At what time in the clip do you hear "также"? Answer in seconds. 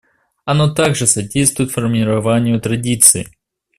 0.73-1.05